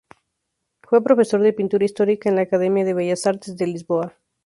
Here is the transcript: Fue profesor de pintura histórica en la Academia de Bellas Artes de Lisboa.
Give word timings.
Fue 0.81 1.03
profesor 1.03 1.43
de 1.43 1.53
pintura 1.53 1.85
histórica 1.85 2.27
en 2.27 2.35
la 2.37 2.41
Academia 2.41 2.83
de 2.83 2.95
Bellas 2.95 3.27
Artes 3.27 3.55
de 3.55 3.67
Lisboa. 3.67 4.15